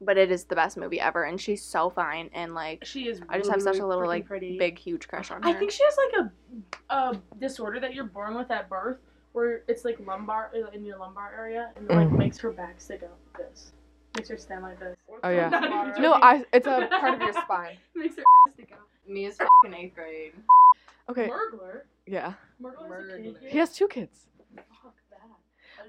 but 0.00 0.18
it 0.18 0.30
is 0.30 0.44
the 0.44 0.54
best 0.54 0.76
movie 0.76 1.00
ever 1.00 1.24
and 1.24 1.40
she's 1.40 1.62
so 1.62 1.88
fine 1.90 2.28
and 2.34 2.54
like 2.54 2.84
She 2.84 3.08
is. 3.08 3.20
I 3.28 3.38
just 3.38 3.50
have 3.50 3.62
such 3.62 3.78
a 3.78 3.86
little 3.86 4.02
freaking 4.04 4.08
like 4.08 4.26
pretty. 4.26 4.58
big 4.58 4.78
huge 4.78 5.08
crush 5.08 5.30
on 5.30 5.42
her. 5.42 5.48
I 5.48 5.52
think 5.54 5.70
she 5.70 5.82
has 5.84 5.96
like 5.96 6.30
a, 6.90 6.94
a 6.94 7.20
disorder 7.40 7.80
that 7.80 7.94
you're 7.94 8.04
born 8.04 8.34
with 8.36 8.50
at 8.50 8.68
birth, 8.68 8.98
where 9.32 9.62
it's 9.68 9.84
like 9.84 9.98
lumbar 10.06 10.50
in 10.74 10.84
your 10.84 10.98
lumbar 10.98 11.32
area, 11.36 11.70
and 11.76 11.90
it 11.90 11.94
like 11.94 12.08
Mm. 12.08 12.18
makes 12.18 12.38
her 12.38 12.50
back 12.50 12.80
stick 12.80 13.02
out 13.02 13.16
like 13.38 13.48
this. 13.50 13.72
Makes 14.16 14.28
her 14.30 14.38
stand 14.38 14.62
like 14.62 14.78
this. 14.80 14.96
Oh, 15.22 15.28
yeah. 15.30 15.48
No. 15.98 16.14
I 16.14 16.44
it's 16.52 16.66
a 16.66 16.88
part 17.00 17.14
of 17.14 17.20
your 17.20 17.32
spine. 17.32 17.76
makes 17.94 18.16
her 18.16 18.22
ass 18.48 18.54
stick 18.54 18.70
out. 18.72 18.80
me 19.06 19.26
is 19.26 19.36
fucking 19.62 19.74
eighth 19.78 19.94
grade. 19.94 20.32
Okay, 21.08 21.26
burglar 21.28 21.84
yeah. 22.06 22.32
Murgler 22.62 23.00
is 23.02 23.12
a 23.14 23.16
kid. 23.18 23.34
Murgler. 23.36 23.48
He 23.48 23.58
has 23.58 23.72
two 23.72 23.88
kids. 23.88 24.26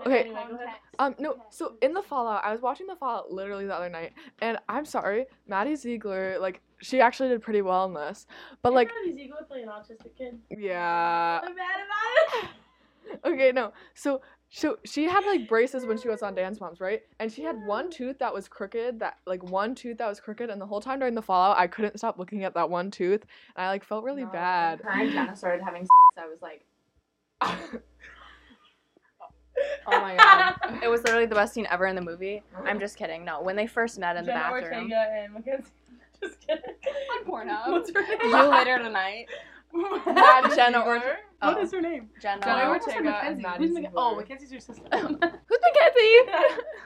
Okay. 0.05 0.21
Anyway. 0.21 0.39
Um, 0.99 1.15
no. 1.19 1.37
So 1.49 1.75
in 1.81 1.93
the 1.93 2.01
Fallout, 2.01 2.43
I 2.43 2.51
was 2.51 2.61
watching 2.61 2.87
the 2.87 2.95
Fallout 2.95 3.31
literally 3.31 3.65
the 3.65 3.75
other 3.75 3.89
night, 3.89 4.13
and 4.41 4.57
I'm 4.69 4.85
sorry, 4.85 5.25
Maddie 5.47 5.75
Ziegler, 5.75 6.37
like 6.39 6.61
she 6.79 7.01
actually 7.01 7.29
did 7.29 7.41
pretty 7.41 7.61
well 7.61 7.85
in 7.85 7.93
this, 7.93 8.27
but 8.61 8.73
like, 8.73 8.89
Is 9.07 9.15
Ziegler 9.15 9.43
play 9.47 9.63
an 9.63 9.69
autistic 9.69 10.15
kid? 10.17 10.39
yeah. 10.49 11.39
I'm 11.43 11.55
mad 11.55 11.65
about 11.75 12.43
it. 12.43 12.49
Okay, 13.23 13.53
no. 13.53 13.71
So 13.93 14.21
so 14.49 14.77
she 14.83 15.05
had 15.05 15.25
like 15.25 15.47
braces 15.47 15.85
when 15.85 15.97
she 15.97 16.09
was 16.09 16.21
on 16.21 16.35
Dance 16.35 16.59
Moms, 16.59 16.81
right? 16.81 17.01
And 17.19 17.31
she 17.31 17.41
had 17.41 17.55
one 17.65 17.89
tooth 17.89 18.19
that 18.19 18.33
was 18.33 18.49
crooked, 18.49 18.99
that 18.99 19.19
like 19.25 19.41
one 19.43 19.75
tooth 19.75 19.97
that 19.99 20.09
was 20.09 20.19
crooked, 20.19 20.49
and 20.49 20.59
the 20.59 20.65
whole 20.65 20.81
time 20.81 20.99
during 20.99 21.15
the 21.15 21.21
Fallout, 21.21 21.57
I 21.57 21.67
couldn't 21.67 21.97
stop 21.97 22.19
looking 22.19 22.43
at 22.43 22.53
that 22.55 22.69
one 22.69 22.91
tooth, 22.91 23.25
and 23.55 23.65
I 23.65 23.69
like 23.69 23.85
felt 23.85 24.03
really 24.03 24.25
bad. 24.25 24.81
Her 24.83 25.01
and 25.01 25.11
Jenna 25.11 25.35
started 25.37 25.63
having 25.63 25.81
sex. 25.83 25.89
I 26.17 26.27
was 26.27 26.41
like, 26.41 26.65
oh 29.88 30.01
my 30.01 30.15
god. 30.15 30.55
It 30.83 30.89
was 30.89 31.01
literally 31.03 31.25
the 31.25 31.36
best 31.36 31.53
scene 31.53 31.67
ever 31.71 31.86
in 31.88 31.95
the 31.95 32.01
movie. 32.01 32.43
I'm 32.65 32.79
just 32.79 32.97
kidding. 32.97 33.25
No, 33.25 33.41
when 33.41 33.55
they 33.55 33.67
first 33.67 33.97
met 34.00 34.15
in 34.17 34.25
the 34.25 34.31
Jenna 34.31 34.43
bathroom. 34.51 34.74
Ortega 34.91 35.05
and 35.24 35.33
Mackenzie. 35.33 35.71
Just 36.21 36.39
kidding. 36.39 36.63
On 37.12 37.25
Pornhub. 37.25 37.67
What's 37.71 37.91
her 37.93 38.01
name? 38.01 38.19
You 38.24 38.43
later 38.50 38.79
tonight. 38.79 39.27
Maddie 39.74 40.55
Jenna 40.55 40.79
Ziegler. 40.79 40.93
Ortega. 40.95 41.15
What 41.39 41.57
Oh. 41.57 41.62
is 41.62 41.71
her 41.71 41.81
name? 41.81 42.09
Jenna. 42.19 42.41
Jenna 42.41 42.62
Oh, 42.65 42.69
Ortega 42.69 42.97
and 42.97 43.05
Mackenzie? 43.05 43.41
Maddie 43.43 43.67
Who's 43.67 43.79
Mac- 43.79 43.91
Oh, 43.95 44.15
Mackenzie's 44.15 44.51
your 44.51 44.59
sister. 44.59 44.83
Who's 44.91 45.09
Mackenzie? 45.19 46.31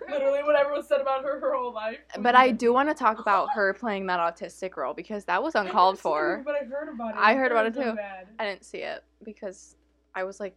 Literally 0.09 0.43
whatever 0.43 0.71
was 0.73 0.87
said 0.87 0.99
about 0.99 1.23
her 1.23 1.39
her 1.39 1.55
whole 1.55 1.73
life. 1.73 1.99
But 2.19 2.35
I 2.35 2.51
do 2.51 2.73
want 2.73 2.89
to 2.89 2.93
talk 2.95 3.19
about 3.19 3.47
her 3.53 3.73
playing 3.73 4.07
that 4.07 4.19
autistic 4.19 4.75
role 4.75 4.93
because 4.93 5.23
that 5.25 5.41
was 5.41 5.55
uncalled 5.55 5.97
for. 5.99 6.41
But 6.45 6.55
I 6.55 6.65
heard 6.65 6.89
about 6.93 7.11
it. 7.11 7.17
I 7.17 7.33
heard 7.35 7.51
about 7.53 7.65
it 7.67 7.73
too. 7.73 7.93
bad. 7.93 8.27
I 8.39 8.45
didn't 8.45 8.65
see 8.65 8.79
it 8.79 9.03
because 9.23 9.77
I 10.13 10.25
was 10.25 10.41
like, 10.41 10.55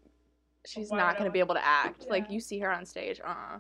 she's 0.67 0.91
Why 0.91 0.99
not 0.99 1.19
gonna 1.19 1.31
be 1.31 1.39
able 1.39 1.55
to 1.55 1.65
act. 1.65 2.07
Like 2.09 2.31
you 2.31 2.41
see 2.41 2.59
her 2.61 2.71
on 2.71 2.85
stage. 2.85 3.21
Uh. 3.25 3.29
uh 3.29 3.59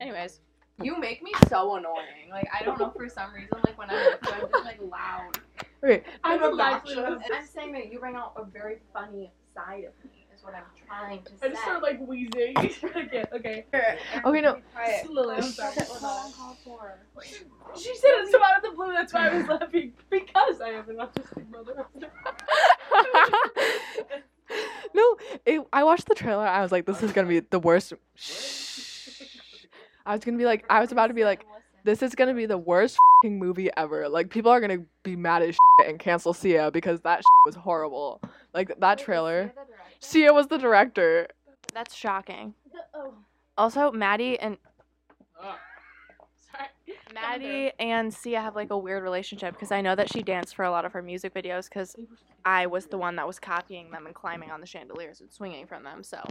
Anyways, 0.00 0.40
you 0.82 0.98
make 0.98 1.22
me 1.22 1.32
so 1.48 1.76
annoying. 1.76 2.30
Like 2.30 2.48
I 2.52 2.64
don't 2.64 2.78
know 2.78 2.90
for 2.90 3.08
some 3.08 3.32
reason. 3.32 3.58
Like 3.64 3.78
when 3.78 3.90
I'm 3.90 3.96
with 3.96 4.18
you, 4.22 4.32
I'm 4.32 4.50
just 4.50 4.64
like 4.64 4.80
loud. 4.80 5.38
Okay, 5.84 6.02
I'm 6.24 6.42
I'm 6.42 6.52
obnoxious. 6.52 6.98
obnoxious. 6.98 7.30
I'm 7.34 7.46
saying 7.46 7.72
that 7.72 7.92
you 7.92 7.98
bring 7.98 8.16
out 8.16 8.32
a 8.36 8.44
very 8.44 8.78
funny 8.92 9.32
side 9.54 9.84
of 9.84 9.92
me. 10.04 10.26
Is 10.34 10.42
what 10.42 10.54
I'm 10.54 10.64
trying 10.86 11.22
to 11.24 11.32
I 11.32 11.36
say. 11.36 11.46
I 11.46 11.48
just 11.50 11.62
started 11.62 11.82
like 11.82 12.00
wheezing. 12.06 12.56
okay, 12.96 13.24
okay. 13.32 13.64
Okay, 14.24 14.40
no. 14.40 14.58
Slowly, 15.04 15.36
I'm 15.36 15.42
sorry. 15.42 15.74
Shit, 15.74 15.86
hold 15.88 16.04
on. 16.04 16.32
She 17.76 17.94
said 17.96 18.10
it 18.22 18.30
so 18.30 18.42
out 18.42 18.56
of 18.56 18.62
the 18.62 18.74
blue. 18.74 18.92
That's 18.92 19.12
why 19.12 19.28
I 19.28 19.36
was 19.36 19.46
laughing 19.46 19.92
because 20.10 20.60
I 20.60 20.70
have 20.70 20.88
an 20.88 20.96
autistic 20.96 21.46
brother. 21.50 21.86
no, 25.32 25.38
it, 25.46 25.66
I 25.72 25.84
watched 25.84 26.08
the 26.08 26.14
trailer. 26.14 26.46
I 26.46 26.62
was 26.62 26.72
like, 26.72 26.86
this 26.86 27.02
is 27.02 27.12
gonna 27.12 27.28
be 27.28 27.40
the 27.40 27.58
worst. 27.58 27.92
Shh. 28.14 29.22
I 30.04 30.12
was 30.12 30.24
gonna 30.24 30.38
be 30.38 30.44
like, 30.44 30.64
I 30.68 30.80
was 30.80 30.92
about 30.92 31.08
to 31.08 31.14
be 31.14 31.24
like, 31.24 31.46
this 31.84 32.02
is 32.02 32.14
gonna 32.14 32.34
be 32.34 32.46
the 32.46 32.58
worst 32.58 32.96
fing 33.22 33.38
movie 33.38 33.70
ever. 33.76 34.08
Like 34.08 34.30
people 34.30 34.50
are 34.50 34.60
gonna 34.60 34.84
be 35.02 35.16
mad 35.16 35.42
as 35.42 35.54
shit 35.54 35.88
and 35.88 35.98
cancel 35.98 36.32
Sia 36.34 36.70
because 36.70 37.00
that 37.00 37.18
shit 37.18 37.24
was 37.44 37.54
horrible. 37.54 38.20
Like 38.54 38.78
that 38.80 38.98
trailer. 38.98 39.52
Sia 40.00 40.32
was 40.32 40.48
the 40.48 40.58
director. 40.58 41.28
That's 41.74 41.94
shocking. 41.94 42.54
oh. 42.94 43.14
Also, 43.58 43.92
Maddie 43.92 44.38
and 44.38 44.56
Sorry. 45.40 45.56
Maddie 47.14 47.72
and 47.78 48.12
Sia 48.12 48.40
have 48.40 48.54
like 48.54 48.70
a 48.70 48.78
weird 48.78 49.02
relationship 49.02 49.54
because 49.54 49.72
I 49.72 49.80
know 49.80 49.94
that 49.94 50.12
she 50.12 50.22
danced 50.22 50.54
for 50.54 50.64
a 50.64 50.70
lot 50.70 50.84
of 50.84 50.92
her 50.92 51.02
music 51.02 51.34
videos 51.34 51.68
because 51.68 51.96
I 52.44 52.66
was 52.66 52.86
the 52.86 52.98
one 52.98 53.16
that 53.16 53.26
was 53.26 53.38
copying 53.38 53.90
them 53.90 54.06
and 54.06 54.14
climbing 54.14 54.50
on 54.50 54.60
the 54.60 54.66
chandeliers 54.66 55.20
and 55.20 55.30
swinging 55.32 55.66
from 55.66 55.84
them. 55.84 56.02
So 56.02 56.22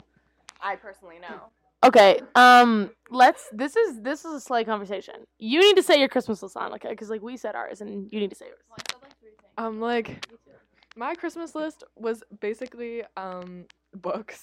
I 0.61 0.75
personally 0.75 1.19
know. 1.19 1.41
Okay. 1.83 2.21
Um. 2.35 2.91
Let's. 3.09 3.49
This 3.51 3.75
is 3.75 4.01
this 4.03 4.23
is 4.23 4.33
a 4.35 4.39
slight 4.39 4.67
conversation. 4.67 5.15
You 5.39 5.59
need 5.61 5.75
to 5.77 5.81
say 5.81 5.99
your 5.99 6.09
Christmas 6.09 6.43
list 6.43 6.55
on, 6.55 6.73
okay? 6.73 6.89
Because 6.91 7.09
like 7.09 7.23
we 7.23 7.37
said 7.37 7.55
ours, 7.55 7.81
and 7.81 8.07
you 8.11 8.19
need 8.19 8.29
to 8.29 8.35
say 8.35 8.45
yours. 8.45 8.59
Um, 9.57 9.79
like 9.81 10.23
my 10.95 11.15
Christmas 11.15 11.55
list 11.55 11.83
was 11.95 12.21
basically 12.39 13.01
um 13.17 13.65
books, 13.95 14.41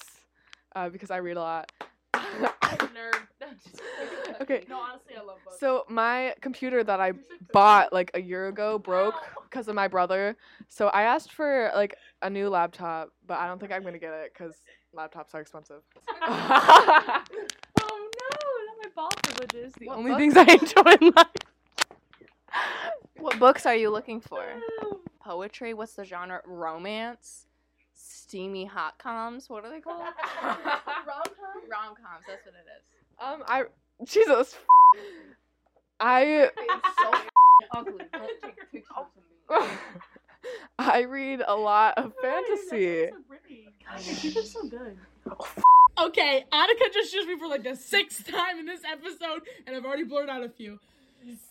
uh, 0.75 0.89
because 0.89 1.11
I 1.11 1.17
read 1.17 1.37
a 1.37 1.41
lot. 1.41 1.71
Nerd. 2.93 3.15
Okay. 4.41 4.63
No, 4.69 4.79
honestly, 4.79 5.15
I 5.17 5.21
love 5.21 5.37
books. 5.43 5.59
So 5.59 5.83
my 5.89 6.33
computer 6.41 6.83
that 6.83 6.99
I 7.01 7.11
bought 7.51 7.91
like 7.91 8.09
a 8.13 8.21
year 8.21 8.47
ago 8.47 8.79
broke 8.79 9.15
because 9.43 9.67
of 9.67 9.75
my 9.75 9.87
brother. 9.87 10.37
So 10.69 10.87
I 10.87 11.03
asked 11.03 11.33
for 11.33 11.71
like 11.75 11.95
a 12.21 12.29
new 12.29 12.47
laptop, 12.49 13.09
but 13.27 13.37
I 13.39 13.47
don't 13.47 13.59
think 13.59 13.71
I'm 13.73 13.83
gonna 13.83 13.99
get 13.99 14.13
it 14.13 14.31
because 14.33 14.55
laptops 14.95 15.33
are 15.33 15.41
expensive. 15.41 15.81
Oh 17.81 18.09
no, 18.21 18.37
not 18.65 18.77
my 18.83 18.89
ball 18.95 19.09
privileges. 19.23 19.73
The 19.79 19.87
What 19.87 19.97
only 19.97 20.11
book? 20.11 20.19
things 20.19 20.37
I 20.37 20.43
enjoy 20.43 21.05
in 21.07 21.13
life. 21.15 21.27
What 23.17 23.39
books 23.39 23.65
are 23.65 23.75
you 23.75 23.89
looking 23.89 24.21
for? 24.21 24.41
Um, 24.81 24.99
Poetry? 25.21 25.73
What's 25.73 25.93
the 25.93 26.05
genre? 26.05 26.41
Romance? 26.45 27.45
Steamy 28.01 28.63
hot 28.65 28.97
coms? 28.97 29.49
What 29.49 29.65
are 29.65 29.69
they 29.69 29.81
called? 29.81 29.99
Rom-com? 30.41 31.69
Rom 31.69 31.95
coms. 31.95 32.23
That's 32.27 32.45
what 32.45 32.55
it 32.55 32.65
is. 32.77 32.83
um, 33.19 33.43
I 33.47 33.63
Jesus, 34.05 34.55
I 35.99 36.21
It's 36.21 37.01
so 37.01 37.11
ugly. 37.75 38.05
Don't 38.13 38.29
take 38.41 38.55
pictures 38.71 38.83
of 38.95 39.07
me. 39.59 39.67
I 40.79 41.01
read 41.01 41.41
a 41.45 41.55
lot 41.55 41.97
of 41.97 42.13
fantasy. 42.21 43.09
She's 43.99 44.33
just 44.33 44.53
so 44.53 44.63
good. 44.69 44.97
Okay, 45.97 46.45
Onnika 46.53 46.93
just 46.93 47.13
used 47.13 47.27
me 47.27 47.37
for 47.37 47.47
like 47.47 47.63
the 47.63 47.75
sixth 47.75 48.25
time 48.31 48.57
in 48.59 48.65
this 48.65 48.81
episode, 48.89 49.41
and 49.67 49.75
I've 49.75 49.83
already 49.83 50.05
blurred 50.05 50.29
out 50.29 50.43
a 50.43 50.49
few. 50.49 50.79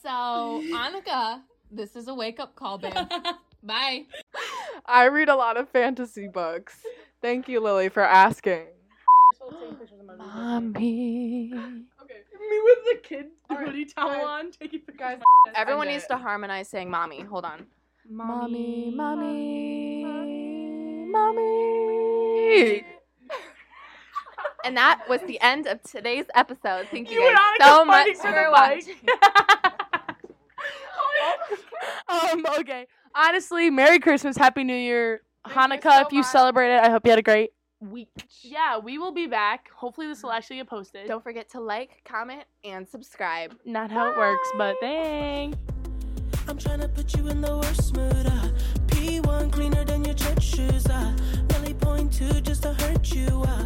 So, 0.03 0.09
Onnika, 0.09 1.43
this 1.71 1.95
is 1.95 2.09
a 2.09 2.15
wake 2.15 2.41
up 2.41 2.57
call, 2.57 2.79
babe. 2.79 2.95
Bye. 3.63 4.05
I 4.87 5.07
read 5.07 5.29
a 5.29 5.37
lot 5.37 5.57
of 5.57 5.69
fantasy 5.69 6.29
books. 6.29 6.77
Thank 7.21 7.49
you, 7.49 7.61
Lily, 7.61 7.89
for 7.89 8.03
asking. 8.03 8.67
Mommy. 10.17 11.53
Okay. 12.03 12.15
Me 12.51 12.61
with 12.65 12.79
the 12.85 12.99
kid 13.03 13.27
Alright, 13.51 13.67
hoodie 13.67 13.85
towel 13.85 14.15
guys. 14.15 14.25
on, 14.25 14.51
taking 14.53 14.81
pictures. 14.81 14.99
Guys, 14.99 15.21
Everyone 15.55 15.89
needs 15.89 16.05
it. 16.05 16.09
to 16.09 16.17
harmonize 16.17 16.69
saying 16.69 16.91
mommy. 16.91 17.21
Hold 17.23 17.45
on. 17.45 17.67
Mommy, 18.09 18.91
mommy, 18.95 20.05
mommy. 21.11 22.85
And 24.65 24.77
that 24.77 25.05
was 25.09 25.21
the 25.23 25.41
end 25.41 25.67
of 25.67 25.81
today's 25.83 26.25
episode. 26.35 26.89
Thank 26.91 27.11
you, 27.11 27.21
You 27.21 27.33
guys 27.35 27.69
so 27.69 27.85
much 27.85 28.09
for 28.17 28.23
for 28.33 28.51
watching. 28.51 28.97
um. 32.33 32.45
Okay. 32.61 32.87
Honestly, 33.15 33.71
Merry 33.71 33.99
Christmas, 33.99 34.37
Happy 34.37 34.65
New 34.65 34.77
Year, 34.77 35.23
Thank 35.47 35.57
you 35.57 35.63
Hanukkah. 35.79 35.93
so 35.95 36.01
if 36.07 36.13
you 36.13 36.19
much. 36.21 36.27
celebrate 36.27 36.75
it, 36.77 36.81
I 36.83 36.91
hope 36.91 37.05
you 37.05 37.11
had 37.11 37.19
a 37.19 37.23
great 37.23 37.51
week. 37.81 38.09
Yeah, 38.43 38.79
we 38.79 38.99
will 38.99 39.13
be 39.13 39.27
back. 39.27 39.71
Hopefully, 39.75 40.07
this 40.09 40.23
will 40.23 40.33
actually 40.33 40.57
get 40.57 40.69
posted. 40.69 41.07
Don't 41.09 41.23
forget 41.23 41.49
to 41.51 41.61
like, 41.61 42.03
comment, 42.05 42.45
and 42.65 42.87
subscribe. 42.89 43.57
Not 43.65 43.91
how 43.91 44.11
it 44.11 44.17
works, 44.19 44.49
but 44.57 44.77
thanks. 44.81 45.57
I'm 46.49 46.59
trying 46.59 46.81
to 46.81 46.89
put 46.89 47.15
you 47.17 47.29
in 47.29 47.41
the 47.41 47.57
worst 47.57 47.97
mood. 47.97 48.27
Uh. 48.27 48.49
P1 48.87 49.53
cleaner 49.53 49.85
than 49.85 50.05
your 50.05 50.15
church 50.15 50.43
shoes. 50.43 50.87
Uh. 50.87 51.17
Really 51.55 51.75
point 51.75 52.13
two 52.13 52.41
just 52.41 52.63
to 52.63 52.73
hurt 52.75 53.13
you. 53.15 53.43
Uh. 53.47 53.65